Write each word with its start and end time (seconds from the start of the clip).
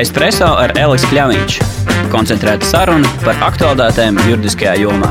Espreso 0.00 0.46
ar 0.56 0.72
Elisu 0.80 1.10
Kļāviņš. 1.10 1.56
Koncentrēta 2.08 2.64
saruna 2.64 3.08
par 3.20 3.36
aktuālitātēm 3.50 4.16
juridiskajā 4.30 4.78
jomā. 4.80 5.10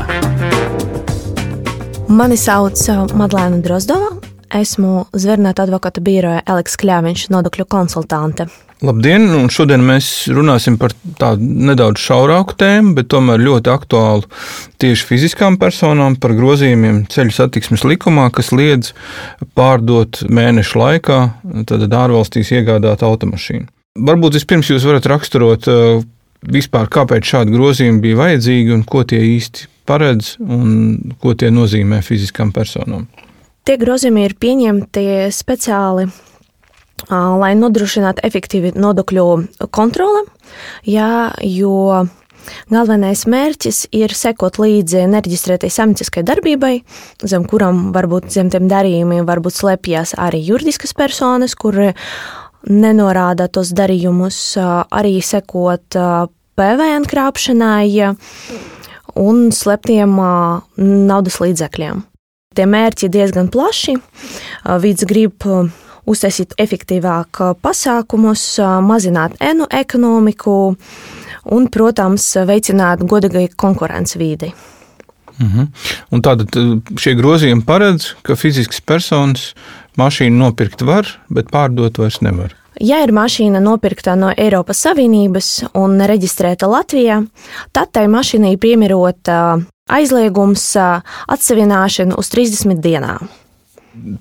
Mani 2.10 2.34
sauc 2.40 2.82
uh, 2.90 3.04
Madlēna 3.14 3.60
Drozdova. 3.62 4.08
Esmu 4.50 5.04
Zvērnēta 5.14 5.68
advokāta 5.68 6.02
biroja 6.02 6.42
Eliks 6.42 6.74
Kļāviņš, 6.82 7.28
nodokļu 7.30 7.68
konsultante. 7.70 8.48
Labdien! 8.82 9.30
Un 9.38 9.46
šodien 9.54 9.86
mēs 9.86 10.26
runāsim 10.34 10.74
par 10.80 10.96
tādu 11.22 11.46
nedaudz 11.70 12.02
šaurāku 12.02 12.58
tēmu, 12.58 12.96
bet 12.98 13.12
tomēr 13.14 13.46
ļoti 13.46 13.70
aktuālu 13.70 14.26
tieši 14.82 15.06
fiziskām 15.06 15.62
personām 15.62 16.18
par 16.18 16.34
grozījumiem 16.34 17.04
ceļu 17.14 17.38
satiksmes 17.38 17.86
likumā, 17.86 18.32
kas 18.34 18.50
liedz 18.50 18.90
pārdot 19.54 20.24
mēnešu 20.26 20.82
laikā 20.82 21.26
ārvalstīs 21.78 22.56
iegādāt 22.58 23.06
automašīnu. 23.06 23.70
Varbūt 23.98 24.36
vispirms 24.38 24.68
jūs 24.70 24.84
varat 24.86 25.06
raksturot 25.10 25.66
uh, 25.66 26.02
vispār, 26.46 26.86
kāpēc 26.86 27.26
šādi 27.26 27.56
grozījumi 27.56 28.02
bija 28.04 28.20
vajadzīgi 28.20 28.74
un 28.76 28.84
ko 28.86 29.02
tie 29.02 29.18
īsti 29.32 29.66
paredz 29.88 30.36
un 30.38 31.14
ko 31.18 31.34
tie 31.34 31.50
nozīmē 31.50 31.98
fiziskām 32.06 32.52
personām. 32.54 33.08
Tie 33.66 33.74
grozījumi 33.80 34.22
ir 34.28 34.36
pieņemti 34.40 35.02
speciāli, 35.34 36.06
lai 37.10 37.50
nodrošinātu 37.58 38.22
efektīvu 38.24 38.72
nodokļu 38.78 39.26
kontroli, 39.74 40.22
jā, 40.86 41.10
jo 41.42 42.06
Galvenais 42.70 43.26
mērķis 43.28 43.82
ir 43.92 44.14
sekot 44.16 44.56
līdzi 44.62 45.02
nereģistrētai 45.12 45.68
saimnieciskai 45.70 46.22
darbībai, 46.26 46.72
zem 47.28 47.44
kurām 47.50 47.90
varbūt 47.92 48.30
zem 48.32 48.48
tiem 48.52 48.68
darījumiem 48.70 49.26
varbūt 49.28 49.58
slēpjas 49.58 50.14
arī 50.18 50.40
juridiskas 50.46 50.96
personas, 50.96 51.54
kur 51.54 51.76
nenorāda 52.68 53.48
tos 53.48 53.72
darījumus, 53.76 54.40
arī 54.60 55.20
sekot 55.24 55.96
PVN 56.58 57.06
krāpšanai 57.08 58.14
un 59.20 59.48
sleptiem 59.54 60.16
naudas 60.76 61.40
līdzekļiem. 61.40 62.02
Tie 62.50 62.66
mērķi 62.66 63.06
ir 63.06 63.14
diezgan 63.14 63.48
plaši. 63.52 63.94
Vids 64.82 65.06
grib 65.06 65.46
uztaisīt 66.10 66.56
efektīvāk 66.58 67.40
pasākumus, 67.62 68.42
mazināt 68.82 69.36
enu 69.38 69.68
ekonomiku 69.70 70.56
un, 71.54 71.68
protams, 71.72 72.26
veicināt 72.48 73.06
godīgai 73.06 73.46
konkurences 73.56 74.18
vīdi. 74.20 74.50
Mhm. 75.40 75.70
Tātad 76.20 76.52
šie 77.00 77.14
grozījumi 77.16 77.64
paredz, 77.64 78.10
ka 78.26 78.36
fiziskas 78.36 78.82
personas 78.84 79.54
mašīnu 79.98 80.38
nopirkt 80.44 80.84
var, 80.86 81.08
bet 81.32 81.50
pārdot 81.54 81.98
vairs 81.98 82.20
nevar. 82.24 82.54
Ja 82.80 83.00
ir 83.04 83.10
mašīna 83.12 83.60
nopirkta 83.60 84.14
no 84.16 84.30
Eiropas 84.30 84.80
Savienības 84.86 85.50
un 85.76 85.98
reģistrēta 86.06 86.68
Latvijā, 86.70 87.18
tad 87.76 87.90
tai 87.92 88.06
mašīnai 88.08 88.54
piemērota 88.62 89.58
aizliegums 89.90 90.64
atsevināšana 90.78 92.16
uz 92.20 92.30
30 92.32 92.80
dienām. 92.80 93.28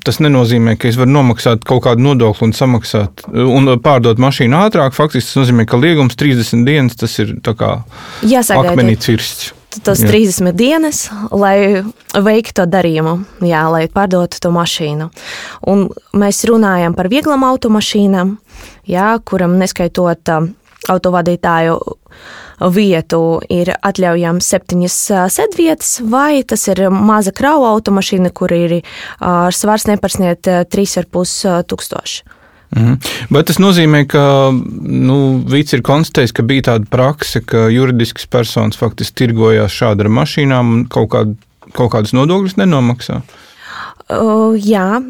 Tas 0.03 0.17
nenozīmē, 0.17 0.73
ka 0.81 0.89
es 0.89 0.98
varu 0.98 1.14
nomaksāt 1.14 1.61
kaut 1.67 1.83
kādu 1.86 2.02
nodokli 2.04 2.50
un 2.50 2.56
samaksāt 2.58 3.22
un 3.30 3.70
pārdot 3.80 4.20
mašīnu 4.20 4.58
ātrāk. 4.66 4.98
Faktiski 4.98 5.30
tas 5.30 5.39
nozīmē, 5.44 5.67
ka 5.70 5.80
liegums 5.80 6.17
30 6.20 6.66
dienas 6.67 6.98
tas 7.00 7.16
ir 7.22 7.38
akmenī 7.45 8.98
cirsts 9.00 9.54
tos 9.84 10.02
jā. 10.02 10.09
30 10.09 10.56
dienas, 10.58 11.03
lai 11.31 11.84
veiktu 12.14 12.62
to 12.62 12.66
darījumu, 12.70 13.16
jā, 13.45 13.64
lai 13.72 13.86
pārdotu 13.92 14.42
to 14.42 14.52
mašīnu. 14.53 15.09
Un 15.70 15.88
mēs 16.17 16.42
runājam 16.50 16.95
par 16.98 17.11
vieglām 17.11 17.45
automašīnām, 17.48 18.38
jā, 18.89 19.11
kuram 19.26 19.59
neskaitot 19.61 20.34
autovadītāju 20.89 21.78
vietu 22.73 23.22
ir 23.52 23.72
atļaujams 23.76 24.50
septiņas 24.53 24.98
sēdvietas, 25.36 25.94
vai 26.11 26.42
tas 26.48 26.66
ir 26.72 26.88
maza 26.89 27.31
krauja 27.36 27.71
automašīna, 27.76 28.33
kur 28.36 28.52
ir 28.55 28.80
svars 29.55 29.88
nepārsniegt 29.92 30.49
3,5 30.73 31.64
tūkstoši. 31.70 32.39
Mhm. 32.76 33.00
Bet 33.34 33.50
tas 33.50 33.58
nozīmē, 33.62 34.04
ka 34.10 34.24
nu, 34.54 35.18
Vīts 35.50 35.74
ir 35.74 35.82
konstatējis, 35.86 36.34
ka 36.38 36.46
bija 36.46 36.68
tāda 36.72 36.90
prakse, 36.92 37.42
ka 37.42 37.66
juridiskas 37.74 38.30
personas 38.30 38.78
faktiski 38.78 39.24
tirgojās 39.24 39.74
šādi 39.74 40.06
ar 40.06 40.12
mašīnām 40.20 40.74
un 40.76 40.84
kaut, 40.92 41.10
kād, 41.16 41.36
kaut 41.74 41.94
kādas 41.96 42.14
nodokļus 42.18 42.60
nenomaksā. 42.62 43.24
Uh, 44.10 44.54
jā. 44.58 45.02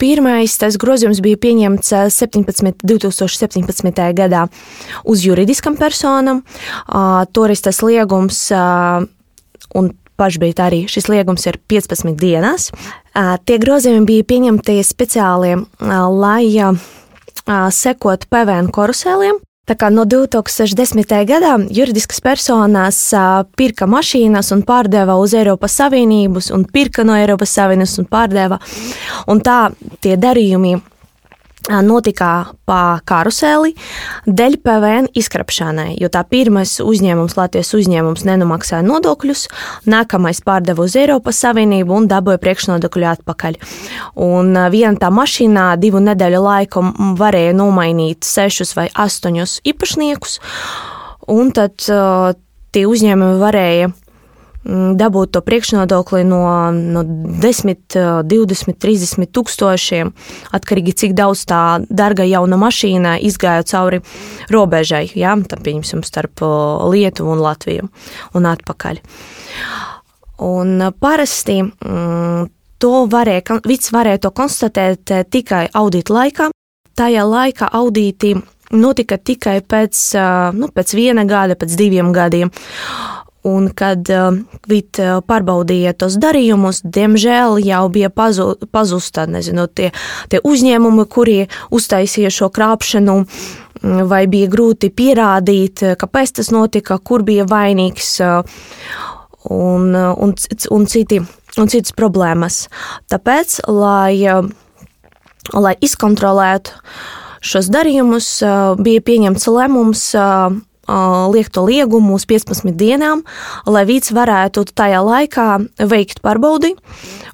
Pirmais 0.00 0.54
tas 0.56 0.78
grozījums 0.80 1.18
bija 1.20 1.36
pieņemts 1.36 1.90
17, 2.16 2.84
2017. 2.88 4.04
gadā 4.16 4.46
uz 5.04 5.24
juridiskam 5.26 5.76
personam. 5.76 6.40
Uh, 6.88 7.26
toreiz 7.36 7.60
tas 7.64 7.82
liegums 7.84 8.46
uh, 8.56 9.04
un 9.76 9.90
pašbīt 10.20 10.60
arī 10.60 10.84
šis 10.90 11.08
liegums 11.10 11.48
ir 11.48 11.58
15 11.72 12.14
dienās. 12.20 12.70
Tie 13.48 13.60
grozījumi 13.60 14.06
bija 14.06 14.28
pieņemti 14.28 14.80
speciāli, 14.86 15.56
lai 15.80 16.44
sekot 17.74 18.28
PVN 18.30 18.68
korusēliem. 18.74 19.40
Tā 19.70 19.76
kā 19.78 19.86
no 19.94 20.02
2010. 20.08 21.04
gadā 21.28 21.52
juridiskas 21.70 22.18
personas 22.24 22.96
pirka 23.54 23.86
mašīnas 23.86 24.50
un 24.56 24.64
pārdeva 24.66 25.14
uz 25.22 25.34
Eiropas 25.38 25.76
Savienības, 25.78 26.48
un 26.56 26.64
pirka 26.66 27.04
no 27.06 27.14
Eiropas 27.14 27.52
Savienības 27.54 28.00
un 28.02 28.08
pārdeva. 28.10 28.58
Un 29.30 29.42
tā 29.46 29.60
tie 30.02 30.16
darījumi 30.18 30.74
notika 31.68 32.30
pa 32.68 33.00
karuseli 33.04 33.74
dēļ 34.26 34.56
PVN 34.64 35.08
izkrapšanai, 35.18 35.94
jo 36.00 36.08
tā 36.12 36.22
pirmais 36.28 36.78
uzņēmums, 36.82 37.36
Latvijas 37.36 37.72
uzņēmums, 37.76 38.24
nenomaksāja 38.28 38.82
nodokļus, 38.86 39.46
nākamais 39.90 40.42
pārdeva 40.46 40.86
uz 40.86 40.96
Eiropas 40.98 41.40
Savienību 41.44 41.96
un 41.96 42.08
dabūja 42.10 42.40
priekšnodokļu 42.42 43.08
atpakaļ. 43.14 43.58
Un 44.24 44.56
viena 44.72 44.96
tā 45.00 45.12
mašīnā 45.14 45.72
divu 45.82 46.02
nedēļu 46.04 46.44
laiku 46.44 46.84
varēja 47.20 47.56
nomainīt 47.56 48.26
sešus 48.26 48.74
vai 48.78 48.88
astoņus 48.90 49.60
īpašniekus, 49.70 50.38
un 51.30 51.52
tad 51.54 51.90
uh, 51.92 52.32
tie 52.74 52.86
uzņēmumi 52.88 53.40
varēja 53.40 53.90
dabūt 54.64 55.32
to 55.34 55.40
priekšnodokli 55.44 56.20
no, 56.28 56.42
no 56.70 57.02
10, 57.04 57.96
20, 58.28 58.76
30 58.76 59.30
tūkstošiem, 59.32 60.12
atkarīgi 60.56 60.96
cik 61.02 61.16
daudz 61.16 61.46
tā 61.48 61.62
dārga 61.88 62.26
jauna 62.28 62.58
mašīna 62.60 63.16
izgāja 63.24 63.64
cauri 63.64 64.02
robežai, 64.52 65.06
ja, 65.16 65.32
tam 65.48 65.64
pieņemsim 65.64 66.04
starp 66.04 66.44
Lietuvu 66.92 67.32
un 67.36 67.44
Latviju 67.44 67.88
un 68.36 68.50
atpakaļ. 68.52 69.00
Un 70.44 70.86
parasti 71.00 71.60
to 72.80 72.94
varēja, 73.12 73.60
vids 73.68 73.92
varēja 73.92 74.24
to 74.24 74.30
konstatēt 74.32 75.12
tikai 75.32 75.66
audīta 75.76 76.16
laikā. 76.16 76.48
Tajā 76.96 77.24
laikā 77.24 77.68
audīti 77.76 78.34
notika 78.76 79.18
tikai 79.18 79.60
pēc, 79.66 80.00
nu, 80.56 80.68
pēc 80.74 80.94
viena 80.96 81.24
gada, 81.28 81.56
pēc 81.58 81.76
diviem 81.78 82.12
gadiem. 82.14 82.52
Un, 83.48 83.70
kad 83.72 84.04
uh, 84.12 84.36
Vīt 84.68 85.00
uh, 85.00 85.22
pārbaudīja 85.24 85.94
tos 85.96 86.18
darījumus, 86.20 86.82
diemžēl 86.84 87.56
jau 87.64 87.84
bija 87.92 88.10
pazu, 88.12 88.52
pazusta 88.70 89.24
nezinu, 89.26 89.64
tie, 89.72 89.88
tie 90.28 90.42
uzņēmumi, 90.44 91.06
kuri 91.08 91.38
uztaisīja 91.72 92.30
šo 92.34 92.50
krāpšanu, 92.52 93.16
mm, 93.24 94.02
vai 94.10 94.26
bija 94.30 94.50
grūti 94.52 94.92
pierādīt, 94.92 95.82
kāpēc 95.98 96.36
tas 96.36 96.52
notika, 96.52 97.00
kur 97.00 97.24
bija 97.24 97.48
vainīgs 97.48 98.12
un, 99.48 99.96
un, 99.96 100.36
un, 100.70 100.86
citi, 100.86 101.22
un 101.56 101.72
citas 101.72 101.96
problēmas. 101.96 102.66
Tāpēc, 103.10 103.62
lai, 103.72 104.20
lai 105.56 105.74
izkontrolētu 105.80 106.76
šos 107.40 107.72
darījumus, 107.72 108.34
bija 108.84 109.06
pieņemts 109.08 109.48
lēmums 109.48 110.10
liekto 111.34 111.64
liegumu 111.66 112.14
uz 112.18 112.26
15 112.26 112.74
dienām, 112.76 113.22
lai 113.66 113.84
vīds 113.88 114.12
varētu 114.16 114.64
tajā 114.74 115.00
laikā 115.06 115.48
veikt 115.90 116.22
pārbaudi 116.24 116.74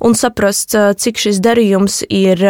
un 0.01 0.15
saprast, 0.15 0.77
cik 0.77 1.19
šis 1.19 1.41
darījums 1.45 2.03
ir 2.09 2.43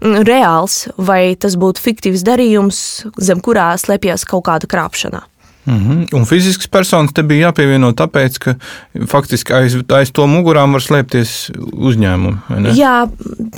reāls, 0.00 0.86
vai 0.96 1.34
tas 1.34 1.56
būtu 1.58 1.82
fiktīvs 1.82 2.22
darījums, 2.26 2.78
zem 3.18 3.42
kurā 3.42 3.72
slēpjas 3.80 4.26
kaut 4.28 4.46
kāda 4.46 4.70
krāpšana. 4.70 5.24
Mm 5.68 5.78
-hmm. 5.78 6.16
Un 6.16 6.24
fizisks 6.24 6.66
personis 6.66 7.12
te 7.12 7.22
bija 7.22 7.48
jāpievieno 7.48 7.92
tāpēc, 7.92 8.38
ka 8.38 8.54
faktiski 9.06 9.52
aiz, 9.52 9.76
aiz 9.88 10.10
to 10.12 10.26
mugurām 10.26 10.72
var 10.72 10.80
slēpties 10.80 11.50
uzņēmumi. 11.58 12.72
Jā, 12.74 13.08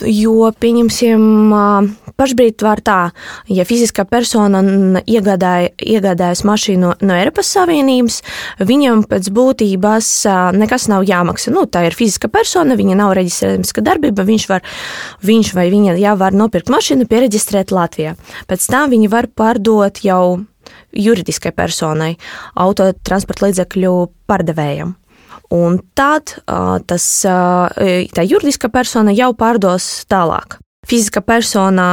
jo 0.06 0.52
pieņemsim, 0.60 1.20
pašbrīd 2.20 2.64
var 2.64 2.82
tā, 2.84 2.98
ja 3.48 3.64
fiziskā 3.68 4.04
persona 4.08 4.60
iegādāja, 5.08 5.72
iegādājas 5.80 6.44
mašīnu 6.48 6.92
no 7.00 7.16
Eiropas 7.16 7.50
Savienības, 7.56 8.20
viņam 8.60 9.06
pēc 9.10 9.30
būtības 9.34 10.10
nekas 10.60 10.88
nav 10.92 11.08
jāmaksā. 11.08 11.54
Nu, 11.56 11.64
tā 11.64 11.86
ir 11.88 11.96
fiziska 11.96 12.30
persona, 12.32 12.76
viņa 12.78 13.00
nav 13.00 13.14
reģistrēta 13.18 13.86
darbība, 13.86 14.26
viņš, 14.28 14.46
var, 14.50 14.64
viņš 15.24 15.54
vai 15.56 15.66
viņa 15.72 15.96
jau 16.00 16.14
var 16.20 16.36
nopirkt 16.36 16.72
mašīnu, 16.72 17.08
pieregistrēt 17.10 17.74
Latvijā. 17.74 18.14
Pēc 18.50 18.70
tam 18.70 18.92
viņi 18.92 19.10
var 19.12 19.30
pārdot 19.32 20.02
jau 20.04 20.22
juridiskai 20.94 21.52
personai, 21.56 22.14
autotransporta 22.58 23.48
līdzekļu 23.48 23.94
pārdevējam. 24.30 24.94
Un 25.50 25.80
tad 25.98 26.36
tas, 26.86 27.06
tā 27.26 28.26
juridiska 28.26 28.70
persona 28.70 29.14
jau 29.16 29.32
pārdos 29.34 29.90
tālāk. 30.10 30.60
Fiziska 30.90 31.22
persona 31.22 31.86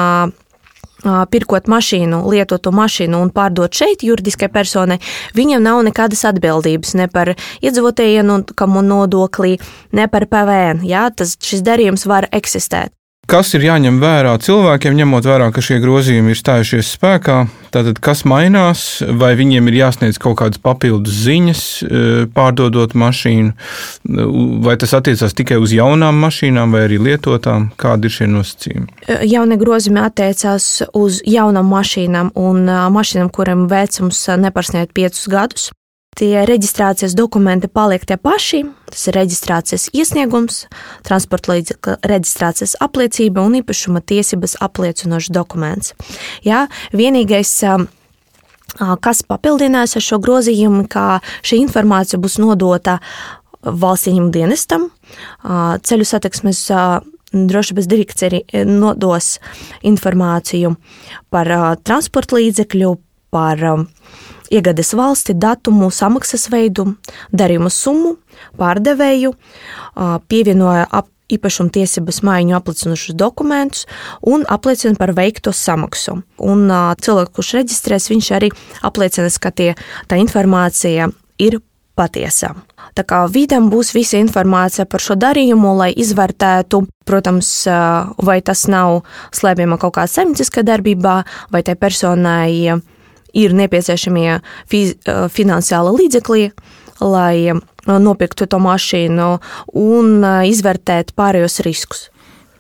pirkot 1.29 1.67
mašīnu, 1.69 2.23
lietotu 2.33 2.71
mašīnu 2.73 3.21
un 3.21 3.29
pārdot 3.33 3.73
šeit 3.73 4.01
juridiskai 4.01 4.49
personai, 4.49 4.97
viņam 5.37 5.61
nav 5.61 5.83
nekādas 5.85 6.25
atbildības 6.31 6.95
ne 6.97 7.05
par 7.11 7.35
iedzīvotāju 7.61 8.17
ieņēmumu 8.17 8.85
nodokli, 8.89 9.59
ne 9.93 10.07
par 10.09 10.25
PVN. 10.25 10.81
Jā, 10.87 11.07
tas, 11.13 11.37
šis 11.37 11.61
darījums 11.61 12.07
var 12.09 12.31
eksistēt. 12.33 12.96
Kas 13.27 13.49
ir 13.57 13.65
jāņem 13.65 13.97
vērā 13.99 14.37
cilvēkiem, 14.39 14.93
ņemot 15.01 15.25
vērā, 15.27 15.49
ka 15.51 15.59
šie 15.59 15.81
grozījumi 15.83 16.31
ir 16.31 16.39
stājušies 16.39 16.93
spēkā? 16.95 17.41
Tātad, 17.75 17.97
kas 17.99 18.21
mainās, 18.23 19.01
vai 19.03 19.33
viņiem 19.35 19.67
ir 19.67 19.75
jāsniedz 19.81 20.15
kaut 20.23 20.37
kādas 20.39 20.61
papildus 20.63 21.17
ziņas, 21.25 21.63
e, 21.83 22.03
pārdodot 22.31 22.95
mašīnu, 22.95 23.51
vai 24.63 24.77
tas 24.79 24.95
attiecās 24.95 25.35
tikai 25.35 25.59
uz 25.59 25.75
jaunām 25.75 26.23
mašīnām, 26.23 26.71
vai 26.71 26.85
arī 26.87 27.01
lietotām? 27.03 27.67
Kādi 27.75 28.07
ir 28.07 28.15
šie 28.15 28.29
nosacījumi? 28.31 28.87
E, 29.03 29.19
jaunie 29.27 29.59
grozījumi 29.59 30.05
attiecās 30.05 30.69
uz 30.95 31.19
jaunām 31.27 31.67
mašīnām 31.75 32.31
un 32.39 32.63
e, 32.63 32.79
mašīnām, 32.95 33.33
kuriem 33.35 33.67
vecums 33.67 34.23
nepārsniedz 34.39 34.95
piecus 34.95 35.27
gadus. 35.35 35.67
Tie 36.17 36.33
reģistrācijas 36.49 37.13
dokumenti 37.13 37.69
paliek 37.69 38.01
tie 38.09 38.15
paši. 38.17 38.63
Tas 38.89 39.03
ir 39.09 39.17
reģistrācijas 39.19 39.83
iesniegums, 39.93 40.63
transporta 41.05 41.53
līdzekļa 41.53 41.97
reģistrācijas 42.09 42.73
apliecība 42.81 43.43
un 43.45 43.59
īpašuma 43.59 44.01
tiesības 44.01 44.55
apliecinošs 44.65 45.29
dokuments. 45.35 45.93
Jā, 46.41 46.63
vienīgais, 46.97 47.51
kas 49.05 49.21
papildinās 49.29 49.93
ar 49.99 50.05
šo 50.07 50.17
grozījumu, 50.23 50.87
ka 50.89 51.19
šī 51.45 51.61
informācija 51.67 52.17
būs 52.21 52.39
nodota 52.41 52.97
valsts 53.61 54.09
ieņem 54.09 54.31
dienestam, 54.33 54.89
ceļu 55.43 56.07
satiksmes 56.07 56.63
drošības 57.37 57.89
direkcija 57.91 58.65
nodos 58.65 59.35
informāciju 59.85 60.73
par 61.29 61.53
transporta 61.85 62.39
līdzekļu, 62.39 62.95
par 63.35 63.61
iegādes 64.53 64.93
valsti, 64.97 65.35
datumu, 65.37 65.91
samaksas 65.93 66.47
veidu, 66.53 66.93
darījumu 67.35 67.71
summu, 67.73 68.15
pārdevēju, 68.59 69.35
pievienoja 70.27 70.87
ap 70.91 71.11
īpašuma 71.27 71.73
tiesības 71.75 72.21
maiņu 72.23 72.55
apliecinošus 72.55 73.15
dokumentus 73.19 73.85
un 74.23 74.45
apliecina 74.47 74.95
par 74.95 75.11
veikto 75.17 75.51
samaksu. 75.51 76.21
Un 76.39 76.67
cilvēks, 77.03 77.33
kurš 77.35 77.53
reģistrēs, 77.59 78.09
viņš 78.13 78.29
arī 78.37 78.51
apliecina, 78.87 79.31
ka 79.41 79.51
tie, 79.51 79.73
tā 80.07 80.19
informācija 80.21 81.09
ir 81.43 81.59
patiesa. 81.97 82.53
Tā 82.97 83.03
kā 83.05 83.23
vidam 83.33 83.71
būs 83.71 83.91
visa 83.95 84.19
informācija 84.21 84.85
par 84.89 85.03
šo 85.03 85.17
darījumu, 85.19 85.73
lai 85.77 85.89
izvērtētu, 85.97 86.83
protams, 87.09 87.49
vai 88.23 88.37
tas 88.45 88.65
nav 88.69 89.01
slēpjama 89.35 89.79
kaut 89.81 89.97
kādā 89.97 90.13
saimnieciskā 90.13 90.63
darbībā, 90.65 91.17
vai 91.53 91.63
tai 91.65 91.75
personai 91.75 92.77
ir 93.37 93.55
nepieciešamie 93.57 94.39
fiz, 94.69 94.97
finansiāli 95.33 95.95
līdzekļi, 96.01 96.45
lai 97.05 97.55
nopirktu 97.87 98.49
to 98.49 98.59
mašīnu 98.59 99.31
un 99.79 100.13
izvērtēt 100.49 101.13
pārējos 101.17 101.61
riskus. 101.67 102.07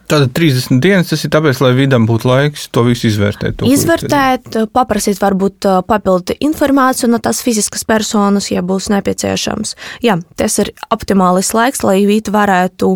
Tātad 0.07 0.31
30 0.37 0.79
dienas 0.79 1.09
tas 1.09 1.25
ir 1.27 1.31
tāpēc, 1.33 1.59
lai 1.59 1.73
vidam 1.75 2.05
būtu 2.07 2.29
laiks 2.29 2.69
to 2.71 2.85
visu 2.87 3.09
izvērtēt. 3.09 3.57
To, 3.59 3.67
izvērtēt, 3.67 4.55
paprasīt 4.71 5.19
varbūt 5.19 5.67
papildu 5.89 6.37
informāciju 6.47 7.09
no 7.11 7.19
tās 7.19 7.41
fiziskas 7.43 7.83
personas, 7.83 8.47
ja 8.53 8.63
būs 8.63 8.87
nepieciešams. 8.93 9.75
Jā, 10.07 10.15
tas 10.39 10.55
ir 10.63 10.71
optimālais 10.95 11.51
laiks, 11.57 11.83
lai 11.83 12.05
vīti 12.07 12.31
varētu 12.31 12.93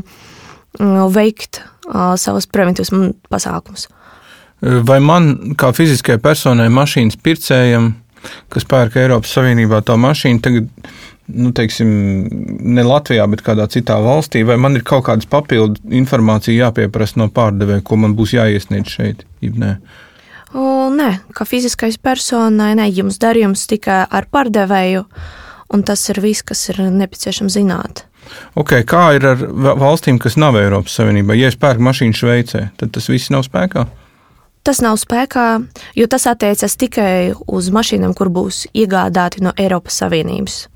veikt 1.12 1.66
savus 2.16 2.48
preventīvus 2.48 2.94
pasākumus. 3.28 3.90
Vai 4.62 5.00
man, 5.02 5.56
kā 5.58 5.72
fiziskai 5.74 6.20
personai, 6.22 6.68
mašīnas 6.70 7.18
pircējam, 7.24 7.96
kas 8.54 8.68
pērk 8.70 9.00
Eiropas 9.02 9.34
Savienībā 9.34 9.80
tā 9.86 9.96
mašīna, 9.98 10.42
tagad, 10.46 10.68
nu, 11.34 11.50
teiksim, 11.58 11.90
ne 12.76 12.84
Latvijā, 12.86 13.26
bet 13.32 13.42
kādā 13.46 13.66
citā 13.74 13.98
valstī, 14.04 14.44
vai 14.46 14.60
man 14.62 14.78
ir 14.78 14.86
kaut 14.86 15.08
kādas 15.08 15.30
papildu 15.30 15.82
informācija 15.98 16.68
jāpieprasa 16.68 17.24
no 17.24 17.32
pārdevēja, 17.34 17.82
ko 17.88 17.98
man 18.04 18.14
būs 18.18 18.36
jāiesniedz 18.38 18.94
šeit? 18.94 19.26
Nē. 19.42 19.76
O, 20.54 20.92
nē, 20.94 21.10
kā 21.34 21.48
fiziskais 21.48 21.98
personai, 21.98 22.76
ne, 22.78 22.86
jums 22.92 23.18
darījums 23.22 23.66
tikai 23.72 24.04
ar 24.06 24.28
pārdevēju, 24.30 25.08
un 25.74 25.86
tas 25.88 26.04
ir 26.12 26.22
viss, 26.22 26.46
kas 26.46 26.68
ir 26.70 26.84
nepieciešams 26.86 27.58
zināt. 27.58 28.04
Okay, 28.60 28.86
kā 28.86 29.08
ir 29.18 29.26
ar 29.26 29.42
valstīm, 29.82 30.20
kas 30.22 30.38
nav 30.38 30.60
Eiropas 30.60 30.94
Savienībā? 31.00 31.34
Ja 31.40 31.50
es 31.50 31.58
pērku 31.58 31.82
mašīnu 31.88 32.20
Šveicē, 32.20 32.68
tad 32.78 32.94
tas 32.94 33.10
viss 33.10 33.32
nav 33.34 33.48
spēkā? 33.48 33.88
Tas 34.62 34.82
nav 34.84 35.00
spēkā, 35.02 35.46
jo 35.98 36.06
tas 36.06 36.28
attiecas 36.30 36.78
tikai 36.78 37.34
uz 37.50 37.70
mašīnām, 37.74 38.14
kur 38.18 38.30
būs 38.30 38.68
iegādāti 38.78 39.42
no 39.42 39.56
Eiropas 39.58 39.98
Savienības. 40.04 40.68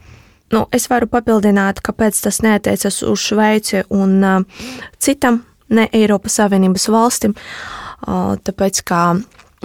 Nu, 0.53 0.65
es 0.73 0.87
varu 0.89 1.09
papildināt, 1.09 1.81
kāpēc 1.85 2.17
tas 2.25 2.41
neatiecas 2.45 3.01
uz 3.05 3.21
Šveici 3.21 3.83
un 3.93 4.17
uh, 4.23 4.65
citam 5.01 5.43
ne 5.69 5.87
Eiropas 5.93 6.37
Savienības 6.39 6.89
valstim. 6.93 7.33
Uh, 8.05 8.35
tāpēc, 8.45 8.81
kā 8.85 9.03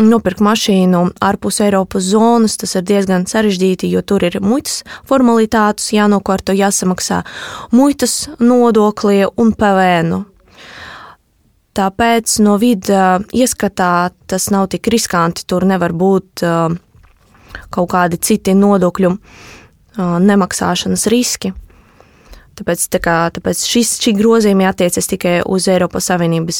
nopirkt 0.00 0.40
mašīnu 0.44 1.02
ārpus 1.24 1.60
Eiropas 1.64 2.08
zonas, 2.12 2.56
tas 2.60 2.76
ir 2.78 2.84
diezgan 2.88 3.26
sarežģīti, 3.28 3.90
jo 3.92 4.02
tur 4.02 4.24
ir 4.24 4.40
muitas 4.44 4.80
formalitātes, 5.08 5.92
jānokārto, 5.96 6.56
jāsamaksā 6.56 7.22
muitas 7.76 8.26
nodokļi 8.40 9.32
un 9.36 9.52
PVN. 9.56 10.20
Tāpēc 11.76 12.40
no 12.42 12.56
vidas 12.58 13.26
ieskatā 13.36 14.10
tas 14.26 14.48
nav 14.50 14.68
tik 14.72 14.88
riskanti. 14.90 15.46
Tur 15.46 15.66
nevar 15.68 15.94
būt 15.94 16.42
kaut 17.70 17.90
kādi 17.90 18.18
citi 18.18 18.54
nodokļu 18.58 19.12
nemaksāšanas 19.98 21.06
riski. 21.10 21.52
Tāpēc, 22.58 22.82
tā 22.92 22.98
kā, 23.00 23.14
tāpēc 23.32 23.62
šis, 23.64 23.94
šī 24.02 24.12
grozījuma 24.18 24.68
attiecas 24.68 25.06
tikai 25.08 25.38
uz 25.48 25.68
Eiropas 25.70 26.10
Savienības 26.10 26.58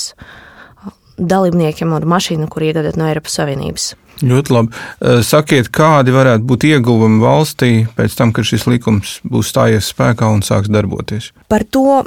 dalībniekiem 1.21 1.91
ar 1.93 2.07
mašīnu, 2.09 2.47
kur 2.49 2.65
iegādāt 2.65 2.97
no 2.97 3.09
Eiropas 3.11 3.35
Savienības. 3.37 3.91
Ļoti 4.25 4.53
labi. 4.53 4.81
Sakiet, 5.25 5.69
kādi 5.73 6.13
varētu 6.13 6.45
būt 6.49 6.65
ieguvumi 6.69 7.21
valstī 7.23 7.71
pēc 7.97 8.17
tam, 8.19 8.33
kad 8.37 8.49
šis 8.49 8.67
likums 8.69 9.19
būs 9.25 9.53
stājies 9.53 9.91
spēkā 9.93 10.29
un 10.29 10.43
sāks 10.45 10.73
darboties? 10.73 11.31
Par 11.53 11.65
to, 11.65 12.03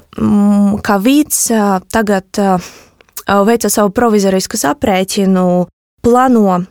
kā 0.86 0.98
vīds 1.02 1.48
tagad 1.94 2.42
veica 3.28 3.70
savu 3.72 3.94
provizorisku 3.96 4.60
aprēķinu, 4.68 5.46
plāno 6.04 6.44
uh, 6.52 6.66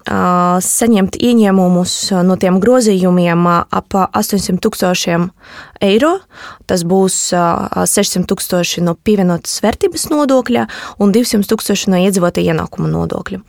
saņemt 0.61 1.17
ieņēmumus 1.17 1.95
no 2.27 2.37
tiem 2.37 2.59
grozījumiem 2.61 3.47
ap 3.49 3.97
800 3.97 4.61
tūkstošiem 4.61 5.31
eiro. 5.81 6.19
Tas 6.69 6.85
būs 6.85 7.17
uh, 7.37 7.87
600 7.89 8.29
tūkstoši 8.29 8.85
no 8.85 8.95
pievienotas 8.95 9.57
vērtības 9.65 10.11
nodokļa 10.13 10.67
un 11.01 11.17
200 11.17 11.49
tūkstoši 11.49 11.95
no 11.95 12.03
iedzīvotāja 12.05 12.53
ienākuma 12.53 12.93
nodokļa. 12.93 13.41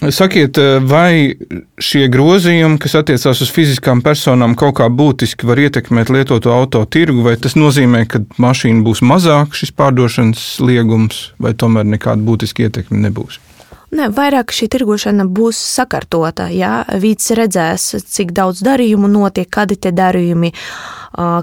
Sakiet, 0.00 0.56
vai 0.88 1.36
šie 1.76 2.06
grozījumi, 2.08 2.78
kas 2.80 2.94
attiecās 3.02 3.42
uz 3.44 3.50
fiziskām 3.52 4.00
personām, 4.00 4.54
kaut 4.56 4.78
kā 4.78 4.86
būtiski 4.88 5.44
var 5.44 5.60
ietekmēt 5.60 6.08
lietoto 6.08 6.54
auto 6.54 6.80
tirgu, 6.88 7.20
vai 7.26 7.34
tas 7.36 7.52
nozīmē, 7.52 8.06
ka 8.08 8.22
mašīna 8.40 8.80
būs 8.86 9.04
mazāk 9.04 9.52
šis 9.60 9.74
pārdošanas 9.76 10.46
liegums, 10.64 11.20
vai 11.36 11.52
tomēr 11.52 11.84
nekāda 11.84 12.24
būtiska 12.24 12.64
ietekme 12.64 13.02
nebūs? 13.04 13.42
Ne, 13.90 14.06
vairāk 14.14 14.54
šī 14.54 14.70
tirgošana 14.72 15.26
būs 15.28 15.60
sakārtota. 15.74 16.46
Ja 16.48 16.80
vīds 16.88 17.28
redzēs, 17.36 17.90
cik 18.06 18.32
daudz 18.32 18.62
darījumu 18.64 19.10
notiek, 19.10 19.50
kādi 19.50 19.76
tie 19.76 19.92
darījumi, 19.92 20.54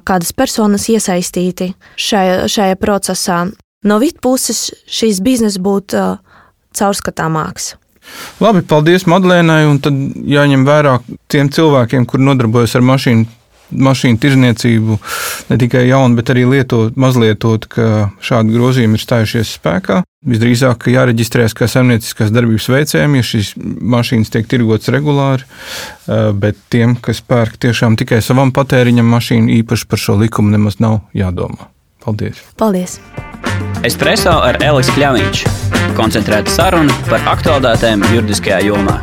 kādas 0.07 0.31
personas 0.33 0.87
iesaistīti 0.89 1.73
šajā, 1.93 2.45
šajā 2.49 2.77
procesā. 2.81 3.41
No 3.85 3.99
vīd 4.01 4.17
puses 4.23 4.71
šīs 4.87 5.19
biznesa 5.21 5.61
būtu 5.61 6.07
caurskatāmāks. 6.73 7.75
Labi, 8.43 8.61
paldies 8.67 9.07
Madlēnai. 9.09 9.63
Tad 9.83 9.97
jāņem 10.29 10.65
vērā 10.67 10.99
tiem 11.31 11.51
cilvēkiem, 11.53 12.07
kur 12.09 12.23
nodarbojas 12.23 12.77
ar 12.77 12.85
mašīnu. 12.87 13.33
Mašīnu 13.67 14.15
tirzniecību 14.23 14.95
ne 15.49 15.55
tikai 15.59 15.81
jaunu, 15.89 16.15
bet 16.15 16.29
arī 16.31 16.45
lietot, 16.47 16.95
mazlietot, 16.95 17.65
ka 17.67 18.13
šādi 18.23 18.55
grozījumi 18.55 18.95
ir 18.95 19.03
stājušies 19.03 19.51
spēkā. 19.57 19.97
Visdrīzāk, 20.23 20.87
jāreģistrējas 20.93 21.51
kā 21.51 21.67
saimnieciskās 21.67 22.31
darbības 22.31 22.69
veicējiem, 22.71 23.19
ja 23.19 23.27
šīs 23.27 23.51
mašīnas 23.59 24.31
tiek 24.31 24.47
tirgotas 24.47 24.87
regulāri, 24.95 25.43
eh, 25.43 26.31
bet 26.31 26.63
tiem, 26.71 26.95
kas 26.95 27.19
pērk 27.19 27.59
tiešām 27.67 27.99
tikai 27.99 28.23
savam 28.23 28.55
patēriņam 28.55 29.15
mašīnu, 29.17 29.59
īpaši 29.59 29.91
par 29.91 29.99
šo 29.99 30.15
likumu 30.23 30.55
nemaz 30.55 30.79
nav 30.79 31.01
jādomā. 31.11 31.67
Paldies! 32.07 32.39
Paldies. 32.55 33.01
Espreso 33.85 34.31
ar 34.41 34.57
Elisu 34.63 34.93
Kļāviņš. 34.95 35.43
Koncentrēta 35.97 36.53
saruna 36.53 36.95
par 37.09 37.21
aktuālitātēm 37.35 38.05
juridiskajā 38.13 38.63
jomā. 38.65 38.97